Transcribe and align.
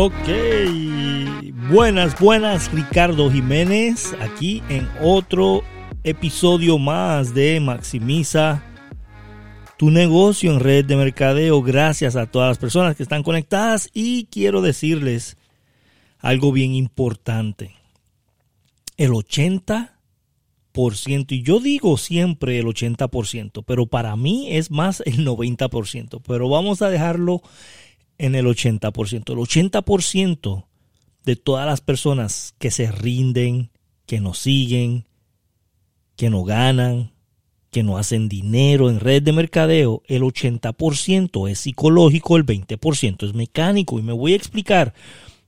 Ok, 0.00 0.14
buenas, 1.72 2.16
buenas, 2.20 2.70
Ricardo 2.70 3.32
Jiménez, 3.32 4.14
aquí 4.20 4.62
en 4.68 4.88
otro 5.02 5.64
episodio 6.04 6.78
más 6.78 7.34
de 7.34 7.58
Maximiza 7.58 8.62
tu 9.76 9.90
negocio 9.90 10.52
en 10.52 10.60
red 10.60 10.84
de 10.84 10.94
mercadeo. 10.94 11.62
Gracias 11.62 12.14
a 12.14 12.26
todas 12.26 12.46
las 12.46 12.58
personas 12.58 12.94
que 12.94 13.02
están 13.02 13.24
conectadas 13.24 13.90
y 13.92 14.26
quiero 14.26 14.62
decirles 14.62 15.36
algo 16.20 16.52
bien 16.52 16.76
importante. 16.76 17.74
El 18.96 19.10
80%, 19.10 19.88
y 21.30 21.42
yo 21.42 21.58
digo 21.58 21.96
siempre 21.96 22.60
el 22.60 22.66
80%, 22.66 23.64
pero 23.66 23.86
para 23.86 24.14
mí 24.14 24.46
es 24.52 24.70
más 24.70 25.02
el 25.06 25.26
90%, 25.26 26.22
pero 26.24 26.48
vamos 26.48 26.82
a 26.82 26.88
dejarlo 26.88 27.42
en 28.18 28.34
el 28.34 28.46
80%. 28.46 29.32
El 29.32 29.38
80% 29.38 30.66
de 31.24 31.36
todas 31.36 31.66
las 31.66 31.80
personas 31.80 32.54
que 32.58 32.70
se 32.70 32.90
rinden, 32.90 33.70
que 34.06 34.20
nos 34.20 34.38
siguen, 34.38 35.06
que 36.16 36.30
no 36.30 36.44
ganan, 36.44 37.12
que 37.70 37.82
no 37.82 37.98
hacen 37.98 38.28
dinero 38.28 38.90
en 38.90 38.98
red 39.00 39.22
de 39.22 39.32
mercadeo, 39.32 40.02
el 40.06 40.22
80% 40.22 41.50
es 41.50 41.60
psicológico, 41.60 42.36
el 42.36 42.46
20% 42.46 43.26
es 43.26 43.34
mecánico. 43.34 43.98
Y 43.98 44.02
me 44.02 44.12
voy 44.12 44.32
a 44.32 44.36
explicar, 44.36 44.94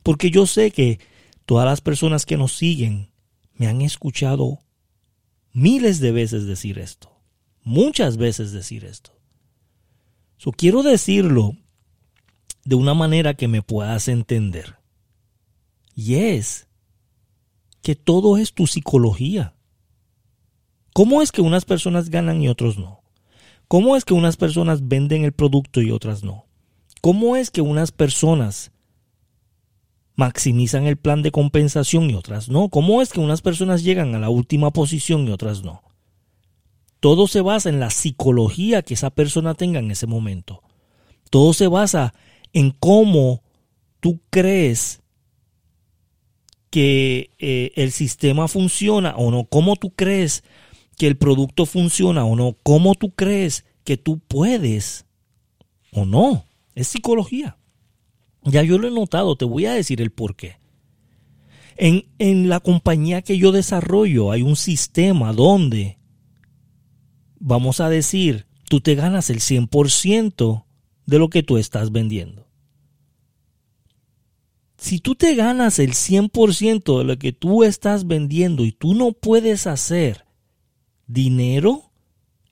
porque 0.02 0.30
yo 0.30 0.46
sé 0.46 0.70
que 0.70 1.00
todas 1.46 1.66
las 1.66 1.80
personas 1.80 2.26
que 2.26 2.36
nos 2.36 2.52
siguen 2.52 3.10
me 3.54 3.66
han 3.66 3.82
escuchado 3.82 4.60
miles 5.52 6.00
de 6.00 6.12
veces 6.12 6.46
decir 6.46 6.78
esto, 6.78 7.10
muchas 7.62 8.16
veces 8.16 8.52
decir 8.52 8.84
esto. 8.84 9.12
So, 10.36 10.52
quiero 10.52 10.82
decirlo 10.82 11.56
de 12.70 12.76
una 12.76 12.94
manera 12.94 13.34
que 13.34 13.48
me 13.48 13.62
puedas 13.62 14.06
entender. 14.06 14.76
Y 15.96 16.14
es 16.14 16.68
que 17.82 17.96
todo 17.96 18.36
es 18.36 18.54
tu 18.54 18.68
psicología. 18.68 19.56
¿Cómo 20.92 21.20
es 21.20 21.32
que 21.32 21.42
unas 21.42 21.64
personas 21.64 22.10
ganan 22.10 22.40
y 22.40 22.48
otros 22.48 22.78
no? 22.78 23.02
¿Cómo 23.66 23.96
es 23.96 24.04
que 24.04 24.14
unas 24.14 24.36
personas 24.36 24.86
venden 24.86 25.24
el 25.24 25.32
producto 25.32 25.82
y 25.82 25.90
otras 25.90 26.22
no? 26.22 26.46
¿Cómo 27.00 27.34
es 27.34 27.50
que 27.50 27.60
unas 27.60 27.90
personas 27.90 28.70
maximizan 30.14 30.84
el 30.84 30.96
plan 30.96 31.22
de 31.22 31.32
compensación 31.32 32.08
y 32.08 32.14
otras 32.14 32.50
no? 32.50 32.68
¿Cómo 32.68 33.02
es 33.02 33.10
que 33.10 33.18
unas 33.18 33.42
personas 33.42 33.82
llegan 33.82 34.14
a 34.14 34.20
la 34.20 34.30
última 34.30 34.70
posición 34.70 35.26
y 35.26 35.32
otras 35.32 35.64
no? 35.64 35.82
Todo 37.00 37.26
se 37.26 37.40
basa 37.40 37.68
en 37.68 37.80
la 37.80 37.90
psicología 37.90 38.82
que 38.82 38.94
esa 38.94 39.10
persona 39.10 39.54
tenga 39.54 39.80
en 39.80 39.90
ese 39.90 40.06
momento. 40.06 40.62
Todo 41.30 41.52
se 41.52 41.66
basa 41.66 42.14
en 42.52 42.70
cómo 42.70 43.42
tú 44.00 44.20
crees 44.30 45.00
que 46.70 47.30
eh, 47.38 47.72
el 47.76 47.92
sistema 47.92 48.48
funciona 48.48 49.16
o 49.16 49.30
no, 49.30 49.44
cómo 49.44 49.76
tú 49.76 49.90
crees 49.90 50.44
que 50.96 51.06
el 51.06 51.16
producto 51.16 51.66
funciona 51.66 52.24
o 52.24 52.36
no, 52.36 52.56
cómo 52.62 52.94
tú 52.94 53.10
crees 53.10 53.64
que 53.84 53.96
tú 53.96 54.18
puedes 54.18 55.06
o 55.92 56.04
no. 56.04 56.44
Es 56.74 56.88
psicología. 56.88 57.56
Ya 58.44 58.62
yo 58.62 58.78
lo 58.78 58.88
he 58.88 58.90
notado, 58.90 59.36
te 59.36 59.44
voy 59.44 59.66
a 59.66 59.72
decir 59.72 60.00
el 60.00 60.10
por 60.10 60.36
qué. 60.36 60.58
En, 61.76 62.06
en 62.18 62.48
la 62.48 62.60
compañía 62.60 63.22
que 63.22 63.38
yo 63.38 63.52
desarrollo 63.52 64.30
hay 64.30 64.42
un 64.42 64.56
sistema 64.56 65.32
donde, 65.32 65.98
vamos 67.38 67.80
a 67.80 67.88
decir, 67.88 68.46
tú 68.68 68.80
te 68.80 68.94
ganas 68.94 69.30
el 69.30 69.40
100% 69.40 70.64
de 71.06 71.18
lo 71.18 71.28
que 71.28 71.42
tú 71.42 71.58
estás 71.58 71.90
vendiendo. 71.90 72.49
Si 74.80 74.98
tú 74.98 75.14
te 75.14 75.34
ganas 75.34 75.78
el 75.78 75.90
100% 75.92 76.98
de 76.98 77.04
lo 77.04 77.18
que 77.18 77.34
tú 77.34 77.64
estás 77.64 78.06
vendiendo 78.06 78.64
y 78.64 78.72
tú 78.72 78.94
no 78.94 79.12
puedes 79.12 79.66
hacer 79.66 80.24
dinero, 81.06 81.92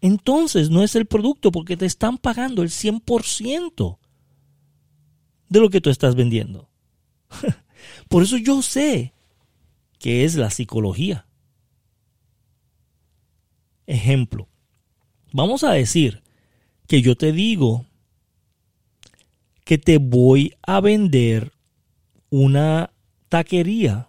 entonces 0.03 0.69
no 0.69 0.83
es 0.83 0.95
el 0.95 1.07
producto 1.07 1.51
porque 1.51 1.79
te 1.79 1.87
están 1.87 2.19
pagando 2.19 2.63
el 2.63 2.69
100% 2.69 3.99
de 5.49 5.61
lo 5.61 5.71
que 5.71 5.81
tú 5.81 5.89
estás 5.89 6.17
vendiendo. 6.17 6.69
Por 8.11 8.25
eso 8.25 8.37
yo 8.37 8.61
sé 8.61 9.15
que 9.99 10.27
es 10.27 10.35
la 10.35 10.51
psicología. 10.51 11.27
Ejemplo, 13.87 14.49
vamos 15.33 15.65
a 15.65 15.73
decir 15.73 16.23
que 16.87 17.01
yo 17.01 17.17
te 17.17 17.33
digo 17.33 17.87
que 19.65 19.79
te 19.79 19.97
voy 19.97 20.55
a 20.61 20.83
vender 20.83 21.58
una 22.31 22.93
taquería 23.29 24.09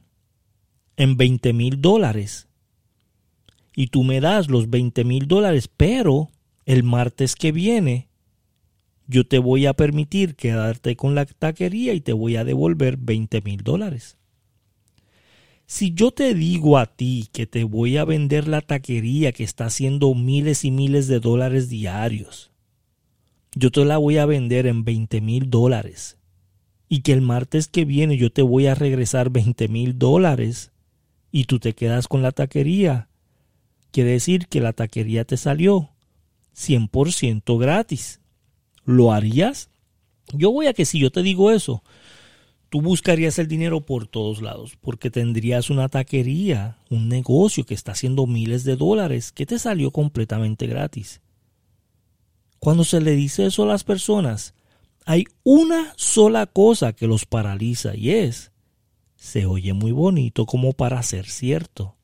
en 0.97 1.17
20 1.17 1.53
mil 1.53 1.81
dólares 1.81 2.47
y 3.75 3.87
tú 3.87 4.03
me 4.03 4.19
das 4.19 4.49
los 4.49 4.69
20 4.69 5.05
mil 5.05 5.27
dólares, 5.27 5.69
pero 5.75 6.29
el 6.65 6.83
martes 6.83 7.35
que 7.35 7.51
viene 7.51 8.09
yo 9.07 9.25
te 9.25 9.39
voy 9.39 9.65
a 9.65 9.73
permitir 9.73 10.35
quedarte 10.35 10.95
con 10.95 11.15
la 11.15 11.25
taquería 11.25 11.93
y 11.93 12.01
te 12.01 12.13
voy 12.13 12.35
a 12.35 12.43
devolver 12.43 12.97
20 12.97 13.41
mil 13.41 13.63
dólares. 13.63 14.17
Si 15.65 15.93
yo 15.93 16.11
te 16.11 16.35
digo 16.35 16.77
a 16.77 16.85
ti 16.85 17.27
que 17.31 17.47
te 17.47 17.63
voy 17.63 17.97
a 17.97 18.05
vender 18.05 18.47
la 18.47 18.61
taquería 18.61 19.31
que 19.31 19.43
está 19.43 19.65
haciendo 19.65 20.13
miles 20.13 20.63
y 20.63 20.71
miles 20.71 21.07
de 21.07 21.19
dólares 21.19 21.69
diarios, 21.69 22.51
yo 23.55 23.71
te 23.71 23.83
la 23.83 23.97
voy 23.97 24.17
a 24.17 24.27
vender 24.27 24.67
en 24.67 24.83
20 24.83 25.21
mil 25.21 25.49
dólares 25.49 26.18
y 26.89 27.01
que 27.01 27.13
el 27.13 27.21
martes 27.21 27.69
que 27.69 27.85
viene 27.85 28.17
yo 28.17 28.31
te 28.31 28.41
voy 28.41 28.67
a 28.67 28.75
regresar 28.75 29.29
20 29.29 29.69
mil 29.69 29.97
dólares 29.97 30.71
y 31.31 31.45
tú 31.45 31.59
te 31.59 31.73
quedas 31.73 32.07
con 32.07 32.21
la 32.21 32.31
taquería 32.31 33.09
quiere 33.91 34.11
decir 34.11 34.47
que 34.47 34.61
la 34.61 34.73
taquería 34.73 35.25
te 35.25 35.37
salió 35.37 35.89
100% 36.55 37.59
gratis. 37.59 38.19
¿Lo 38.85 39.11
harías? 39.11 39.69
Yo 40.33 40.51
voy 40.51 40.67
a 40.67 40.73
que 40.73 40.85
si 40.85 40.99
yo 40.99 41.11
te 41.11 41.21
digo 41.21 41.51
eso, 41.51 41.83
tú 42.69 42.81
buscarías 42.81 43.39
el 43.39 43.47
dinero 43.47 43.81
por 43.81 44.07
todos 44.07 44.41
lados, 44.41 44.77
porque 44.81 45.09
tendrías 45.09 45.69
una 45.69 45.89
taquería, 45.89 46.77
un 46.89 47.07
negocio 47.07 47.65
que 47.65 47.73
está 47.73 47.93
haciendo 47.93 48.27
miles 48.27 48.63
de 48.63 48.75
dólares, 48.75 49.31
que 49.31 49.45
te 49.45 49.59
salió 49.59 49.91
completamente 49.91 50.67
gratis. 50.67 51.21
Cuando 52.59 52.83
se 52.83 52.99
le 53.01 53.15
dice 53.15 53.45
eso 53.45 53.63
a 53.63 53.67
las 53.67 53.83
personas, 53.83 54.53
hay 55.09 55.25
una 55.43 55.91
sola 55.97 56.45
cosa 56.45 56.93
que 56.93 57.07
los 57.07 57.25
paraliza 57.25 57.95
y 57.95 58.11
es, 58.11 58.51
se 59.15 59.47
oye 59.47 59.73
muy 59.73 59.91
bonito 59.91 60.45
como 60.45 60.73
para 60.73 61.01
ser 61.01 61.25
cierto. 61.25 61.95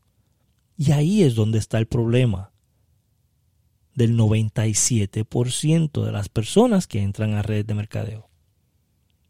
Y 0.75 0.91
ahí 0.91 1.21
es 1.21 1.35
donde 1.35 1.59
está 1.59 1.77
el 1.77 1.85
problema 1.85 2.51
del 3.93 4.17
97% 4.17 6.03
de 6.03 6.11
las 6.11 6.29
personas 6.29 6.87
que 6.87 7.03
entran 7.03 7.35
a 7.35 7.43
redes 7.43 7.67
de 7.67 7.75
mercadeo. 7.75 8.27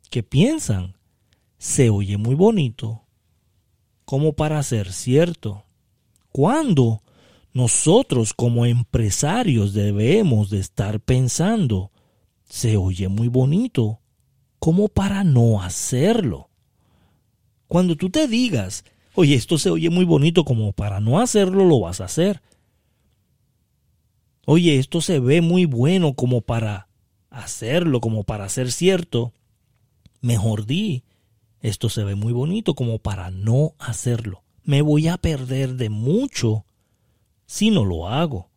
Que 0.09 0.23
piensan, 0.23 0.95
se 1.57 1.89
oye 1.89 2.15
muy 2.15 2.35
bonito, 2.35 3.03
como 4.05 4.37
para 4.37 4.63
ser 4.63 4.93
cierto. 4.93 5.65
Cuando 6.31 7.03
nosotros 7.51 8.33
como 8.33 8.65
empresarios 8.65 9.73
debemos 9.73 10.49
de 10.49 10.59
estar 10.61 11.01
pensando, 11.01 11.91
se 12.55 12.77
oye 12.77 13.09
muy 13.09 13.27
bonito, 13.27 13.99
como 14.59 14.87
para 14.87 15.25
no 15.25 15.61
hacerlo. 15.61 16.49
Cuando 17.67 17.97
tú 17.97 18.09
te 18.09 18.29
digas, 18.29 18.85
Oye, 19.13 19.35
esto 19.35 19.57
se 19.57 19.69
oye 19.69 19.89
muy 19.89 20.05
bonito 20.05 20.45
como 20.45 20.71
para 20.71 21.01
no 21.01 21.19
hacerlo 21.19 21.65
lo 21.65 21.81
vas 21.81 21.99
a 21.99 22.05
hacer. 22.05 22.41
Oye, 24.45 24.77
esto 24.77 25.01
se 25.01 25.19
ve 25.19 25.41
muy 25.41 25.65
bueno 25.65 26.13
como 26.13 26.39
para 26.39 26.87
hacerlo, 27.29 27.99
como 27.99 28.23
para 28.23 28.47
ser 28.47 28.71
cierto. 28.71 29.33
Mejor 30.21 30.65
di, 30.65 31.03
esto 31.61 31.89
se 31.89 32.05
ve 32.05 32.15
muy 32.15 32.31
bonito 32.31 32.73
como 32.73 32.99
para 32.99 33.31
no 33.31 33.73
hacerlo. 33.79 34.43
Me 34.63 34.81
voy 34.81 35.09
a 35.09 35.17
perder 35.17 35.75
de 35.75 35.89
mucho 35.89 36.65
si 37.45 37.69
no 37.69 37.83
lo 37.83 38.07
hago. 38.07 38.49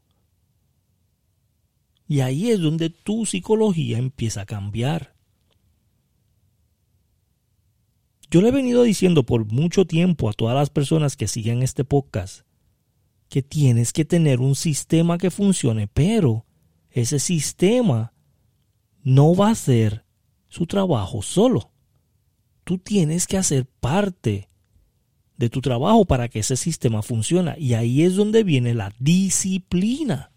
Y 2.08 2.20
ahí 2.20 2.50
es 2.50 2.60
donde 2.60 2.90
tu 2.90 3.26
psicología 3.26 3.98
empieza 3.98 4.40
a 4.40 4.46
cambiar. 4.46 5.14
Yo 8.30 8.42
le 8.42 8.48
he 8.48 8.52
venido 8.52 8.82
diciendo 8.82 9.22
por 9.22 9.44
mucho 9.44 9.86
tiempo 9.86 10.28
a 10.28 10.32
todas 10.32 10.56
las 10.56 10.70
personas 10.70 11.16
que 11.16 11.28
siguen 11.28 11.62
este 11.62 11.84
podcast 11.84 12.48
que 13.28 13.42
tienes 13.42 13.92
que 13.92 14.04
tener 14.04 14.40
un 14.40 14.54
sistema 14.54 15.18
que 15.18 15.30
funcione, 15.30 15.86
pero 15.86 16.46
ese 16.90 17.18
sistema 17.18 18.12
no 19.02 19.34
va 19.34 19.48
a 19.48 19.52
hacer 19.52 20.04
su 20.48 20.66
trabajo 20.66 21.22
solo. 21.22 21.70
Tú 22.64 22.78
tienes 22.78 23.26
que 23.26 23.36
hacer 23.36 23.66
parte 23.66 24.48
de 25.36 25.50
tu 25.50 25.60
trabajo 25.60 26.04
para 26.04 26.28
que 26.28 26.40
ese 26.40 26.56
sistema 26.56 27.02
funcione. 27.02 27.54
Y 27.58 27.74
ahí 27.74 28.02
es 28.02 28.16
donde 28.16 28.44
viene 28.44 28.74
la 28.74 28.92
disciplina. 28.98 30.32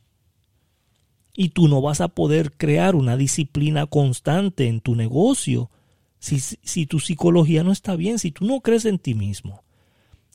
Y 1.34 1.50
tú 1.50 1.68
no 1.68 1.82
vas 1.82 2.02
a 2.02 2.10
poder 2.10 2.54
crear 2.54 2.96
una 2.96 3.18
disciplina 3.18 3.86
constante 3.86 4.68
en 4.68 4.82
tu 4.82 4.96
negocio 4.96 5.72
Si, 6.20 6.86
tu 6.86 7.00
psicología 7.00 7.64
no 7.64 7.72
está 7.72 7.96
bien, 7.96 8.20
si 8.20 8.32
tú 8.32 8.46
no 8.46 8.62
crees 8.62 8.86
en 8.86 9.00
ti 9.00 9.16
mismo, 9.16 9.64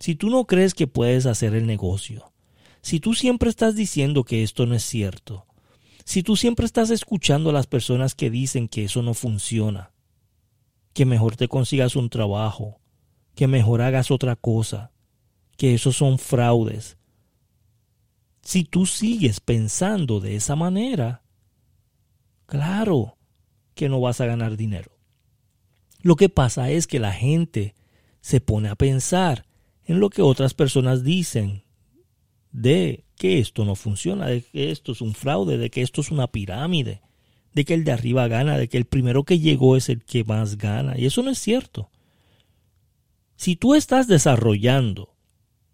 si 0.00 0.16
tú 0.16 0.30
no 0.30 0.44
crees 0.44 0.74
que 0.74 0.88
puedes 0.88 1.26
hacer 1.26 1.54
el 1.54 1.66
negocio, 1.66 2.32
si 2.82 2.98
tú 2.98 3.14
siempre 3.14 3.50
estás 3.50 3.76
diciendo 3.76 4.24
que 4.24 4.42
esto 4.42 4.66
no 4.66 4.74
es 4.74 4.82
cierto, 4.82 5.46
si 6.04 6.22
tú 6.22 6.34
siempre 6.36 6.66
estás 6.66 6.90
escuchando 6.90 7.50
a 7.50 7.52
las 7.52 7.66
personas 7.66 8.14
que 8.14 8.30
dicen 8.30 8.66
que 8.66 8.84
eso 8.84 9.02
no 9.02 9.14
funciona, 9.14 9.92
que 10.92 11.04
mejor 11.04 11.36
te 11.36 11.46
consigas 11.46 11.94
un 11.94 12.10
trabajo, 12.10 12.80
que 13.36 13.46
mejor 13.46 13.82
hagas 13.82 14.10
otra 14.10 14.34
cosa, 14.34 14.92
que 15.56 15.74
esos 15.74 15.96
son 15.96 16.18
fraudes. 16.18 16.96
Si 18.46 18.62
tú 18.62 18.86
sigues 18.86 19.40
pensando 19.40 20.20
de 20.20 20.36
esa 20.36 20.54
manera, 20.54 21.24
claro 22.46 23.18
que 23.74 23.88
no 23.88 24.00
vas 24.00 24.20
a 24.20 24.26
ganar 24.26 24.56
dinero. 24.56 24.92
Lo 26.00 26.14
que 26.14 26.28
pasa 26.28 26.70
es 26.70 26.86
que 26.86 27.00
la 27.00 27.12
gente 27.12 27.74
se 28.20 28.40
pone 28.40 28.68
a 28.68 28.76
pensar 28.76 29.46
en 29.82 29.98
lo 29.98 30.10
que 30.10 30.22
otras 30.22 30.54
personas 30.54 31.02
dicen 31.02 31.64
de 32.52 33.04
que 33.16 33.40
esto 33.40 33.64
no 33.64 33.74
funciona, 33.74 34.28
de 34.28 34.42
que 34.42 34.70
esto 34.70 34.92
es 34.92 35.00
un 35.00 35.14
fraude, 35.14 35.58
de 35.58 35.68
que 35.68 35.82
esto 35.82 36.00
es 36.00 36.12
una 36.12 36.28
pirámide, 36.28 37.02
de 37.52 37.64
que 37.64 37.74
el 37.74 37.82
de 37.82 37.90
arriba 37.90 38.28
gana, 38.28 38.56
de 38.56 38.68
que 38.68 38.78
el 38.78 38.84
primero 38.84 39.24
que 39.24 39.40
llegó 39.40 39.76
es 39.76 39.88
el 39.88 40.04
que 40.04 40.22
más 40.22 40.56
gana. 40.56 40.96
Y 40.96 41.06
eso 41.06 41.20
no 41.24 41.32
es 41.32 41.40
cierto. 41.40 41.90
Si 43.34 43.56
tú 43.56 43.74
estás 43.74 44.06
desarrollando 44.06 45.16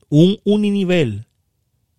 un 0.09 0.39
uninivel, 0.45 1.27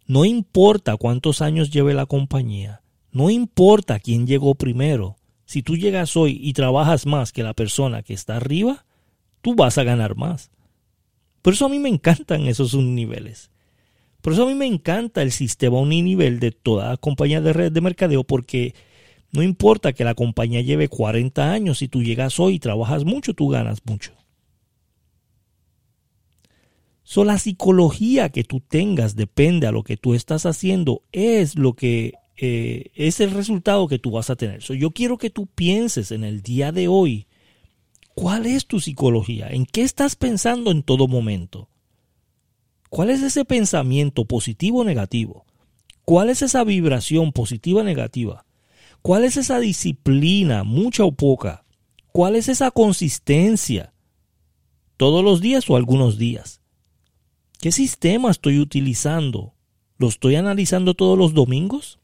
no 0.06 0.26
importa 0.26 0.98
cuántos 0.98 1.42
años 1.42 1.72
lleve 1.72 1.94
la 1.94 2.06
compañía, 2.06 2.82
no 3.12 3.30
importa 3.30 4.00
quién 4.00 4.28
llegó 4.28 4.56
primero, 4.56 5.18
si 5.46 5.62
tú 5.62 5.78
llegas 5.78 6.18
hoy 6.18 6.40
y 6.42 6.54
trabajas 6.54 7.06
más 7.06 7.32
que 7.32 7.44
la 7.44 7.54
persona 7.54 8.02
que 8.02 8.14
está 8.14 8.38
arriba, 8.38 8.86
tú 9.42 9.56
vas 9.56 9.78
a 9.78 9.84
ganar 9.84 10.16
más. 10.16 10.52
Por 11.42 11.54
eso 11.54 11.66
a 11.66 11.70
mí 11.70 11.78
me 11.80 11.90
encantan 11.90 12.48
esos 12.48 12.74
uniniveles. 12.74 13.52
Por 14.22 14.34
eso 14.34 14.44
a 14.44 14.48
mí 14.48 14.56
me 14.56 14.66
encanta 14.66 15.22
el 15.22 15.32
sistema 15.32 15.80
uninivel 15.80 16.40
de 16.40 16.52
toda 16.52 16.96
compañía 16.98 17.42
de 17.42 17.52
red 17.52 17.72
de 17.72 17.82
mercadeo 17.82 18.24
porque 18.24 18.74
no 19.32 19.44
importa 19.44 19.94
que 19.94 20.06
la 20.06 20.16
compañía 20.16 20.62
lleve 20.62 20.88
40 20.88 21.52
años, 21.52 21.80
si 21.80 21.88
tú 21.88 22.02
llegas 22.02 22.40
hoy 22.40 22.56
y 22.56 22.60
trabajas 22.60 23.04
mucho, 23.04 23.34
tú 23.34 23.50
ganas 23.50 23.82
mucho. 23.86 24.14
So, 27.14 27.24
la 27.24 27.38
psicología 27.38 28.30
que 28.30 28.44
tú 28.44 28.60
tengas 28.60 29.16
depende 29.16 29.68
a 29.68 29.72
lo 29.72 29.84
que 29.84 29.98
tú 29.98 30.16
estás 30.16 30.48
haciendo, 30.48 31.04
es 31.12 31.56
lo 31.56 31.74
que 31.74 32.14
eh, 32.38 32.86
es 32.96 33.20
el 33.20 33.30
resultado 33.30 33.88
que 33.88 34.00
tú 34.00 34.10
vas 34.10 34.32
a 34.32 34.36
tener. 34.36 34.62
Yo 34.62 34.90
quiero 34.90 35.20
que 35.20 35.30
tú 35.30 35.46
pienses 35.46 36.12
en 36.12 36.24
el 36.24 36.42
día 36.42 36.72
de 36.72 36.88
hoy, 36.88 37.28
¿cuál 38.16 38.48
es 38.48 38.66
tu 38.66 38.80
psicología? 38.80 39.48
¿En 39.50 39.68
qué 39.68 39.84
estás 39.84 40.16
pensando 40.16 40.72
en 40.72 40.82
todo 40.82 41.08
momento? 41.08 41.70
¿Cuál 42.90 43.12
es 43.12 43.22
ese 43.22 43.46
pensamiento 43.46 44.26
positivo 44.26 44.80
o 44.80 44.84
negativo? 44.84 45.46
¿Cuál 46.06 46.32
es 46.32 46.42
esa 46.42 46.64
vibración 46.64 47.32
positiva 47.32 47.82
o 47.82 47.84
negativa? 47.84 48.48
¿Cuál 49.04 49.24
es 49.24 49.38
esa 49.38 49.60
disciplina, 49.60 50.64
mucha 50.64 51.04
o 51.04 51.12
poca? 51.12 51.64
¿Cuál 52.12 52.36
es 52.36 52.50
esa 52.50 52.72
consistencia? 52.72 53.94
¿Todos 54.98 55.24
los 55.24 55.42
días 55.42 55.70
o 55.70 55.76
algunos 55.76 56.18
días? 56.18 56.63
¿Qué 57.64 57.72
sistema 57.72 58.30
estoy 58.30 58.60
utilizando? 58.60 59.54
¿Lo 59.98 60.10
estoy 60.10 60.36
analizando 60.36 60.96
todos 60.96 61.18
los 61.18 61.34
domingos? 61.34 61.98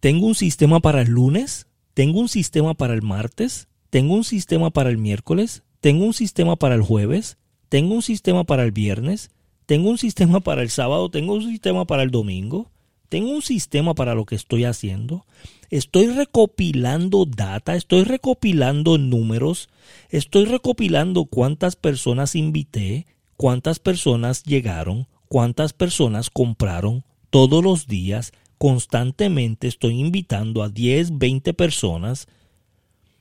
¿Tengo 0.00 0.26
un 0.26 0.34
sistema 0.34 0.80
para 0.80 1.02
el 1.02 1.08
lunes? 1.08 1.68
¿Tengo 1.94 2.18
un 2.18 2.28
sistema 2.28 2.74
para 2.74 2.94
el 2.94 3.02
martes? 3.02 3.68
¿Tengo 3.90 4.14
un 4.14 4.24
sistema 4.24 4.70
para 4.70 4.90
el 4.90 4.98
miércoles? 4.98 5.62
¿Tengo 5.80 6.04
un 6.04 6.14
sistema 6.14 6.56
para 6.56 6.74
el 6.74 6.82
jueves? 6.82 7.38
¿Tengo 7.68 7.94
un 7.94 8.02
sistema 8.02 8.42
para 8.42 8.64
el 8.64 8.72
viernes? 8.72 9.30
tengo 9.68 9.88
un 9.90 9.98
sistema 9.98 10.40
para 10.40 10.62
el 10.62 10.70
sábado, 10.70 11.10
tengo 11.10 11.34
un 11.34 11.42
sistema 11.42 11.84
para 11.84 12.02
el 12.02 12.10
domingo, 12.10 12.72
tengo 13.08 13.30
un 13.30 13.42
sistema 13.42 13.94
para 13.94 14.16
lo 14.16 14.24
que 14.24 14.34
estoy 14.34 14.64
haciendo, 14.64 15.26
estoy 15.70 16.06
recopilando 16.06 17.24
data, 17.24 17.76
estoy 17.76 18.02
recopilando 18.02 18.96
números, 18.96 19.68
estoy 20.08 20.46
recopilando 20.46 21.26
cuántas 21.26 21.76
personas 21.76 22.34
invité, 22.34 23.06
cuántas 23.38 23.78
personas 23.78 24.42
llegaron, 24.42 25.06
cuántas 25.28 25.72
personas 25.72 26.28
compraron 26.28 27.04
todos 27.30 27.62
los 27.62 27.86
días, 27.86 28.32
constantemente 28.58 29.68
estoy 29.68 30.00
invitando 30.00 30.64
a 30.64 30.68
10, 30.68 31.18
20 31.18 31.54
personas, 31.54 32.26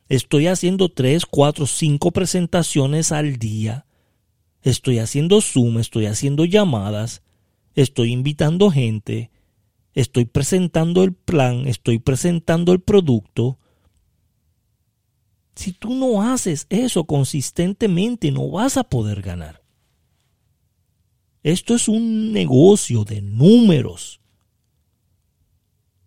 estoy 0.09 0.47
haciendo 0.47 0.89
3, 0.89 1.27
4, 1.27 1.67
5 1.67 2.11
presentaciones 2.11 3.11
al 3.11 3.37
día, 3.37 3.85
estoy 4.63 4.97
haciendo 4.97 5.39
Zoom, 5.39 5.77
estoy 5.77 6.07
haciendo 6.07 6.45
llamadas, 6.45 7.21
estoy 7.75 8.11
invitando 8.11 8.71
gente, 8.71 9.29
estoy 9.93 10.25
presentando 10.25 11.03
el 11.03 11.13
plan, 11.13 11.67
estoy 11.67 11.99
presentando 11.99 12.73
el 12.73 12.79
producto. 12.79 13.59
Si 15.53 15.73
tú 15.73 15.93
no 15.93 16.23
haces 16.23 16.65
eso 16.71 17.03
consistentemente, 17.03 18.31
no 18.31 18.49
vas 18.49 18.77
a 18.77 18.83
poder 18.83 19.21
ganar. 19.21 19.66
Esto 21.47 21.75
es 21.75 21.87
un 21.87 22.31
negocio 22.31 23.03
de 23.03 23.21
números. 23.21 24.19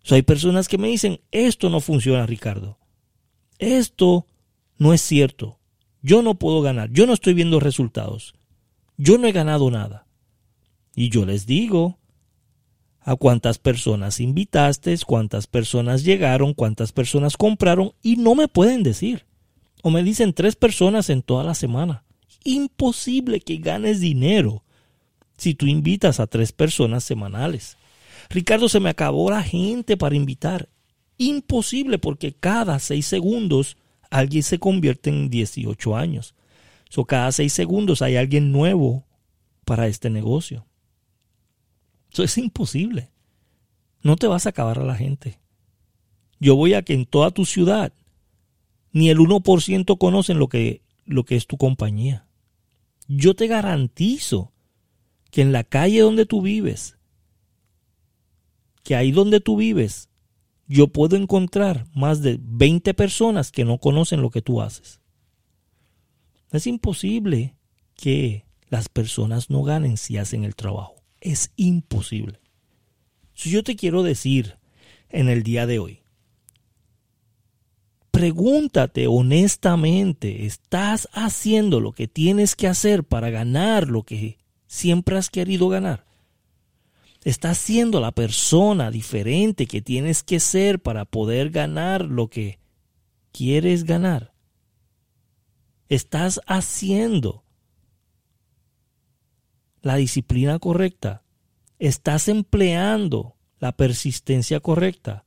hay 0.09 0.23
personas 0.23 0.67
que 0.67 0.77
me 0.77 0.89
dicen, 0.89 1.21
esto 1.31 1.69
no 1.69 1.79
funciona, 1.79 2.25
Ricardo. 2.25 2.77
Esto 3.57 4.27
no 4.77 4.93
es 4.93 5.01
cierto. 5.01 5.59
Yo 6.01 6.21
no 6.21 6.35
puedo 6.35 6.61
ganar. 6.61 6.91
Yo 6.91 7.05
no 7.05 7.13
estoy 7.13 7.33
viendo 7.33 7.59
resultados 7.59 8.33
yo 9.01 9.17
no 9.17 9.27
he 9.27 9.31
ganado 9.31 9.71
nada. 9.71 10.05
Y 10.95 11.09
yo 11.09 11.25
les 11.25 11.47
digo, 11.47 11.97
a 12.99 13.15
cuántas 13.15 13.57
personas 13.57 14.19
invitaste, 14.19 14.95
cuántas 15.07 15.47
personas 15.47 16.03
llegaron, 16.03 16.53
cuántas 16.53 16.91
personas 16.91 17.35
compraron 17.35 17.93
y 18.03 18.17
no 18.17 18.35
me 18.35 18.47
pueden 18.47 18.83
decir. 18.83 19.25
O 19.81 19.89
me 19.89 20.03
dicen 20.03 20.33
tres 20.33 20.55
personas 20.55 21.09
en 21.09 21.23
toda 21.23 21.43
la 21.43 21.55
semana. 21.55 22.03
Imposible 22.43 23.39
que 23.39 23.57
ganes 23.57 24.01
dinero 24.01 24.63
si 25.41 25.55
tú 25.55 25.65
invitas 25.65 26.19
a 26.19 26.27
tres 26.27 26.51
personas 26.51 27.03
semanales. 27.03 27.75
Ricardo, 28.29 28.69
se 28.69 28.79
me 28.79 28.91
acabó 28.91 29.31
la 29.31 29.41
gente 29.41 29.97
para 29.97 30.15
invitar. 30.15 30.69
Imposible 31.17 31.97
porque 31.97 32.31
cada 32.31 32.77
seis 32.77 33.07
segundos 33.07 33.75
alguien 34.11 34.43
se 34.43 34.59
convierte 34.59 35.09
en 35.09 35.31
18 35.31 35.97
años. 35.97 36.35
So, 36.89 37.05
cada 37.05 37.31
seis 37.31 37.53
segundos 37.53 38.03
hay 38.03 38.17
alguien 38.17 38.51
nuevo 38.51 39.03
para 39.65 39.87
este 39.87 40.11
negocio. 40.11 40.67
Eso 42.11 42.21
es 42.21 42.37
imposible. 42.37 43.09
No 44.03 44.17
te 44.17 44.27
vas 44.27 44.45
a 44.45 44.49
acabar 44.49 44.77
a 44.77 44.85
la 44.85 44.95
gente. 44.95 45.39
Yo 46.39 46.55
voy 46.55 46.75
a 46.75 46.83
que 46.83 46.93
en 46.93 47.07
toda 47.07 47.31
tu 47.31 47.45
ciudad 47.45 47.93
ni 48.91 49.09
el 49.09 49.17
1% 49.17 49.97
conocen 49.97 50.37
lo 50.37 50.49
que, 50.49 50.83
lo 51.05 51.23
que 51.23 51.35
es 51.35 51.47
tu 51.47 51.57
compañía. 51.57 52.27
Yo 53.07 53.33
te 53.33 53.47
garantizo 53.47 54.51
que 55.31 55.41
en 55.41 55.51
la 55.51 55.63
calle 55.63 56.01
donde 56.01 56.25
tú 56.25 56.41
vives, 56.41 56.97
que 58.83 58.95
ahí 58.95 59.11
donde 59.11 59.39
tú 59.39 59.55
vives, 59.55 60.09
yo 60.67 60.89
puedo 60.89 61.15
encontrar 61.15 61.87
más 61.95 62.21
de 62.21 62.37
20 62.41 62.93
personas 62.93 63.51
que 63.51 63.65
no 63.65 63.77
conocen 63.77 64.21
lo 64.21 64.29
que 64.29 64.41
tú 64.41 64.61
haces. 64.61 64.99
Es 66.51 66.67
imposible 66.67 67.55
que 67.95 68.45
las 68.67 68.89
personas 68.89 69.49
no 69.49 69.63
ganen 69.63 69.97
si 69.97 70.17
hacen 70.17 70.43
el 70.43 70.55
trabajo. 70.55 70.95
Es 71.19 71.51
imposible. 71.55 72.39
Si 73.33 73.49
yo 73.49 73.63
te 73.63 73.75
quiero 73.75 74.03
decir 74.03 74.57
en 75.09 75.29
el 75.29 75.43
día 75.43 75.65
de 75.65 75.79
hoy, 75.79 76.01
pregúntate 78.11 79.07
honestamente, 79.07 80.45
¿estás 80.45 81.07
haciendo 81.13 81.79
lo 81.79 81.93
que 81.93 82.07
tienes 82.07 82.55
que 82.55 82.67
hacer 82.67 83.03
para 83.03 83.29
ganar 83.29 83.87
lo 83.87 84.03
que 84.03 84.40
siempre 84.71 85.17
has 85.17 85.29
querido 85.29 85.69
ganar? 85.69 86.05
¿Estás 87.23 87.57
siendo 87.57 87.99
la 87.99 88.11
persona 88.11 88.89
diferente 88.91 89.67
que 89.67 89.81
tienes 89.81 90.23
que 90.23 90.39
ser 90.39 90.81
para 90.81 91.05
poder 91.05 91.51
ganar 91.51 92.05
lo 92.05 92.29
que 92.29 92.59
quieres 93.31 93.83
ganar? 93.83 94.31
estás 95.91 96.39
haciendo 96.47 97.43
la 99.81 99.97
disciplina 99.97 100.57
correcta, 100.57 101.21
estás 101.79 102.29
empleando 102.29 103.35
la 103.59 103.73
persistencia 103.73 104.61
correcta, 104.61 105.25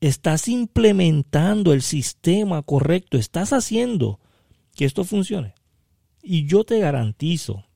estás 0.00 0.46
implementando 0.46 1.72
el 1.72 1.82
sistema 1.82 2.62
correcto, 2.62 3.18
estás 3.18 3.52
haciendo 3.52 4.20
que 4.76 4.84
esto 4.84 5.02
funcione. 5.02 5.54
Y 6.22 6.46
yo 6.46 6.62
te 6.62 6.78
garantizo 6.78 7.66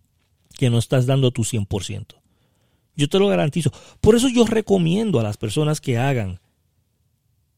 que 0.57 0.71
no 0.71 0.79
estás 0.79 1.07
dando 1.07 1.31
tu 1.31 1.43
100%. 1.43 2.17
Yo 2.97 3.09
te 3.09 3.19
lo 3.19 3.29
garantizo. 3.29 3.73
Por 4.01 4.15
eso 4.15 4.29
yo 4.29 4.45
recomiendo 4.47 5.21
a 5.21 5.23
las 5.23 5.37
personas 5.37 5.81
que 5.81 5.99
hagan 5.99 6.41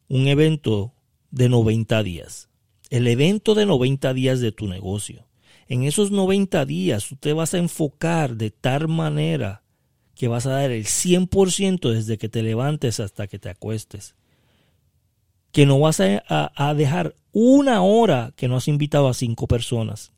un 0.09 0.29
evento 0.29 0.95
de 1.31 1.49
90 1.49 2.03
días 2.03 2.49
el 2.91 3.07
evento 3.09 3.55
de 3.55 3.67
90 3.67 4.15
días 4.15 4.41
de 4.41 4.53
tu 4.53 4.69
negocio. 4.69 5.27
En 5.69 5.83
esos 5.83 6.11
90 6.11 6.65
días 6.65 7.09
tú 7.09 7.17
te 7.17 7.33
vas 7.33 7.55
a 7.55 7.59
enfocar 7.59 8.37
de 8.37 8.51
tal 8.51 8.89
manera 8.89 9.63
que 10.15 10.29
vas 10.29 10.47
a 10.47 10.51
dar 10.51 10.71
el 10.71 10.85
100% 10.85 11.91
desde 11.91 12.19
que 12.19 12.29
te 12.29 12.43
levantes 12.43 13.01
hasta 13.01 13.27
que 13.27 13.39
te 13.39 13.51
acuestes. 13.51 14.15
Que 15.51 15.67
no 15.67 15.81
vas 15.81 16.01
a, 16.01 16.23
a, 16.29 16.75
dejar 16.75 17.15
una 17.33 17.83
hora 17.83 18.33
que 18.37 18.49
no 18.49 18.57
has 18.57 18.69
invitado 18.69 19.09
a 19.09 19.15
cinco 19.15 19.47
personas. 19.47 20.13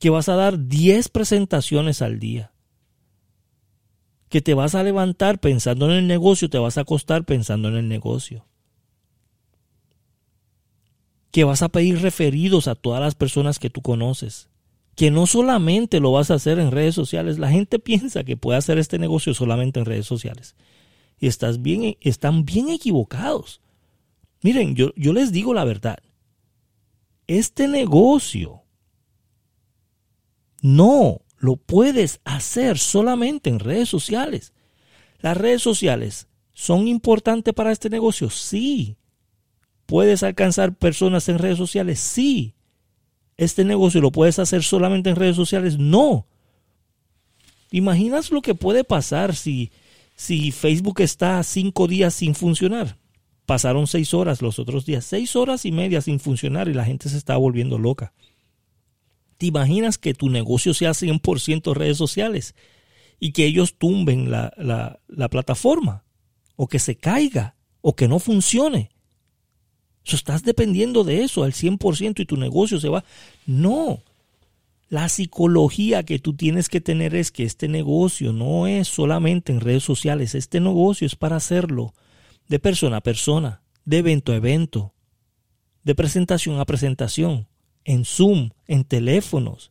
Que 0.00 0.10
vas 0.10 0.28
a 0.28 0.36
dar 0.36 0.66
10 0.68 1.08
presentaciones 1.08 2.02
al 2.02 2.18
día. 2.18 2.52
Que 4.28 4.40
te 4.40 4.54
vas 4.54 4.74
a 4.74 4.82
levantar 4.82 5.38
pensando 5.38 5.86
en 5.86 5.92
el 5.92 6.06
negocio, 6.06 6.50
te 6.50 6.58
vas 6.58 6.78
a 6.78 6.82
acostar 6.82 7.24
pensando 7.24 7.68
en 7.68 7.76
el 7.76 7.88
negocio 7.88 8.44
que 11.34 11.42
vas 11.42 11.62
a 11.62 11.68
pedir 11.68 12.00
referidos 12.00 12.68
a 12.68 12.76
todas 12.76 13.00
las 13.00 13.16
personas 13.16 13.58
que 13.58 13.68
tú 13.68 13.82
conoces. 13.82 14.48
Que 14.94 15.10
no 15.10 15.26
solamente 15.26 15.98
lo 15.98 16.12
vas 16.12 16.30
a 16.30 16.34
hacer 16.34 16.60
en 16.60 16.70
redes 16.70 16.94
sociales. 16.94 17.40
La 17.40 17.50
gente 17.50 17.78
piensa 17.80 18.22
que 18.22 18.36
puede 18.36 18.56
hacer 18.56 18.78
este 18.78 19.00
negocio 19.00 19.34
solamente 19.34 19.80
en 19.80 19.84
redes 19.84 20.06
sociales. 20.06 20.54
Y 21.18 21.26
están 21.26 22.44
bien 22.44 22.68
equivocados. 22.68 23.60
Miren, 24.42 24.76
yo, 24.76 24.92
yo 24.94 25.12
les 25.12 25.32
digo 25.32 25.54
la 25.54 25.64
verdad. 25.64 25.98
Este 27.26 27.66
negocio 27.66 28.62
no 30.64 31.20
lo 31.36 31.56
puedes 31.56 32.20
hacer 32.24 32.78
solamente 32.78 33.50
en 33.50 33.58
redes 33.58 33.88
sociales. 33.88 34.54
Las 35.20 35.36
redes 35.36 35.60
sociales 35.62 36.26
son 36.52 36.88
importantes 36.88 37.52
para 37.52 37.70
este 37.70 37.90
negocio, 37.90 38.30
sí, 38.30 38.96
¿Puedes 39.86 40.22
alcanzar 40.22 40.74
personas 40.74 41.28
en 41.28 41.38
redes 41.38 41.58
sociales? 41.58 42.00
Sí. 42.00 42.54
¿Este 43.36 43.64
negocio 43.64 44.00
lo 44.00 44.12
puedes 44.12 44.38
hacer 44.38 44.62
solamente 44.62 45.10
en 45.10 45.16
redes 45.16 45.36
sociales? 45.36 45.78
No. 45.78 46.26
¿Imaginas 47.70 48.30
lo 48.30 48.40
que 48.40 48.54
puede 48.54 48.84
pasar 48.84 49.34
si, 49.34 49.72
si 50.16 50.52
Facebook 50.52 51.00
está 51.00 51.42
cinco 51.42 51.86
días 51.86 52.14
sin 52.14 52.34
funcionar? 52.34 52.98
Pasaron 53.46 53.86
seis 53.86 54.14
horas 54.14 54.40
los 54.40 54.58
otros 54.58 54.86
días, 54.86 55.04
seis 55.04 55.36
horas 55.36 55.66
y 55.66 55.72
media 55.72 56.00
sin 56.00 56.18
funcionar 56.18 56.68
y 56.68 56.74
la 56.74 56.84
gente 56.84 57.10
se 57.10 57.18
está 57.18 57.36
volviendo 57.36 57.78
loca. 57.78 58.14
¿Te 59.36 59.46
imaginas 59.46 59.98
que 59.98 60.14
tu 60.14 60.28
negocio 60.28 60.74
sea 60.74 60.90
100% 60.90 61.74
redes 61.74 61.96
sociales 61.96 62.54
y 63.20 63.32
que 63.32 63.46
ellos 63.46 63.76
tumben 63.78 64.30
la, 64.30 64.52
la, 64.56 65.00
la 65.08 65.28
plataforma? 65.28 66.04
O 66.56 66.68
que 66.68 66.78
se 66.78 66.96
caiga 66.96 67.56
o 67.80 67.96
que 67.96 68.08
no 68.08 68.18
funcione 68.18 68.94
estás 70.12 70.42
dependiendo 70.42 71.04
de 71.04 71.22
eso 71.22 71.44
al 71.44 71.52
100% 71.52 72.20
y 72.20 72.26
tu 72.26 72.36
negocio 72.36 72.78
se 72.78 72.88
va. 72.88 73.04
No. 73.46 74.02
La 74.90 75.08
psicología 75.08 76.02
que 76.02 76.18
tú 76.18 76.34
tienes 76.34 76.68
que 76.68 76.80
tener 76.80 77.14
es 77.14 77.32
que 77.32 77.44
este 77.44 77.68
negocio 77.68 78.32
no 78.32 78.66
es 78.66 78.88
solamente 78.88 79.52
en 79.52 79.60
redes 79.60 79.82
sociales, 79.82 80.34
este 80.34 80.60
negocio 80.60 81.06
es 81.06 81.16
para 81.16 81.36
hacerlo 81.36 81.94
de 82.48 82.58
persona 82.58 82.98
a 82.98 83.00
persona, 83.00 83.62
de 83.86 83.98
evento 83.98 84.32
a 84.32 84.36
evento, 84.36 84.92
de 85.82 85.94
presentación 85.94 86.60
a 86.60 86.66
presentación, 86.66 87.48
en 87.84 88.04
Zoom, 88.04 88.50
en 88.66 88.84
teléfonos, 88.84 89.70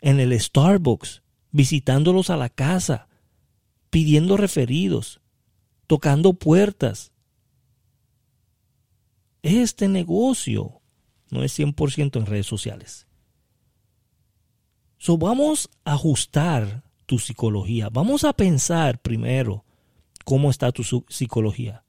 en 0.00 0.20
el 0.20 0.38
Starbucks, 0.38 1.22
visitándolos 1.50 2.30
a 2.30 2.36
la 2.36 2.48
casa, 2.48 3.08
pidiendo 3.90 4.36
referidos, 4.36 5.20
tocando 5.86 6.34
puertas, 6.34 7.12
este 9.42 9.88
negocio 9.88 10.80
no 11.30 11.42
es 11.42 11.58
100% 11.58 12.16
en 12.16 12.26
redes 12.26 12.46
sociales. 12.46 13.06
So, 14.98 15.18
vamos 15.18 15.68
a 15.84 15.92
ajustar 15.92 16.82
tu 17.04 17.18
psicología. 17.18 17.90
Vamos 17.90 18.24
a 18.24 18.32
pensar 18.32 19.02
primero 19.02 19.64
cómo 20.24 20.50
está 20.50 20.72
tu 20.72 20.82
psicología. 21.08 21.84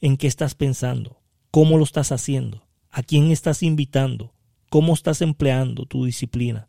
¿En 0.00 0.16
qué 0.16 0.26
estás 0.26 0.54
pensando? 0.54 1.22
¿Cómo 1.52 1.78
lo 1.78 1.84
estás 1.84 2.10
haciendo? 2.10 2.66
¿A 2.90 3.02
quién 3.02 3.30
estás 3.30 3.62
invitando? 3.62 4.34
¿Cómo 4.68 4.94
estás 4.94 5.22
empleando 5.22 5.86
tu 5.86 6.04
disciplina? 6.04 6.68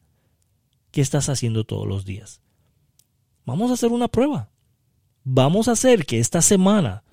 ¿Qué 0.91 1.01
estás 1.01 1.29
haciendo 1.29 1.63
todos 1.63 1.87
los 1.87 2.05
días? 2.05 2.41
Vamos 3.45 3.71
a 3.71 3.73
hacer 3.73 3.91
una 3.91 4.07
prueba. 4.07 4.51
Vamos 5.23 5.67
a 5.67 5.71
hacer 5.71 6.05
que 6.05 6.19
esta 6.19 6.41
semana 6.41 7.03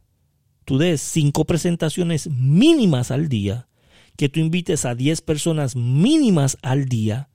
tú 0.64 0.78
des 0.78 1.00
cinco 1.00 1.44
presentaciones 1.44 2.28
mínimas 2.28 3.10
al 3.10 3.28
día, 3.28 3.68
que 4.16 4.28
tú 4.28 4.40
invites 4.40 4.84
a 4.84 4.94
10 4.94 5.22
personas 5.22 5.76
mínimas 5.76 6.58
al 6.62 6.86
día 6.86 7.30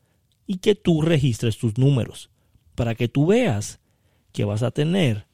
y 0.45 0.57
que 0.57 0.75
tú 0.75 1.01
registres 1.01 1.57
tus 1.57 1.77
números 1.77 2.29
para 2.75 2.93
que 2.95 3.07
tú 3.07 3.27
veas 3.27 3.79
que 4.31 4.45
vas 4.45 4.63
a 4.63 4.71
tener 4.71 5.27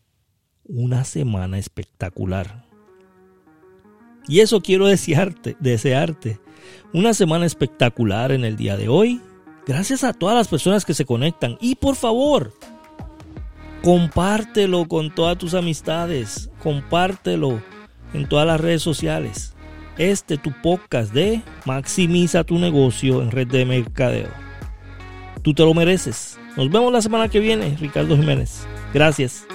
una 0.63 1.03
semana 1.03 1.57
espectacular. 1.57 2.68
Y 4.29 4.41
eso 4.41 4.61
quiero 4.61 4.85
desearte, 4.85 5.57
desearte 5.59 6.39
una 6.93 7.15
semana 7.15 7.47
espectacular 7.47 8.31
en 8.31 8.45
el 8.45 8.55
día 8.55 8.77
de 8.77 8.87
hoy. 8.87 9.21
Gracias 9.65 10.03
a 10.03 10.13
todas 10.13 10.35
las 10.35 10.47
personas 10.47 10.85
que 10.85 10.93
se 10.93 11.03
conectan 11.03 11.57
y 11.59 11.75
por 11.75 11.95
favor, 11.95 12.53
compártelo 13.83 14.87
con 14.87 15.13
todas 15.13 15.37
tus 15.37 15.55
amistades, 15.55 16.51
compártelo 16.61 17.59
en 18.13 18.29
todas 18.29 18.45
las 18.45 18.61
redes 18.61 18.83
sociales. 18.83 19.55
Este 19.97 20.37
tu 20.37 20.53
podcast 20.61 21.11
de 21.11 21.41
Maximiza 21.65 22.43
tu 22.43 22.59
negocio 22.59 23.23
en 23.23 23.31
red 23.31 23.47
de 23.47 23.65
mercadeo. 23.65 24.29
Tú 25.41 25.55
te 25.55 25.63
lo 25.63 25.73
mereces. 25.73 26.37
Nos 26.55 26.69
vemos 26.69 26.93
la 26.93 27.01
semana 27.01 27.29
que 27.29 27.39
viene, 27.39 27.75
Ricardo 27.79 28.15
Jiménez. 28.15 28.67
Gracias. 28.93 29.45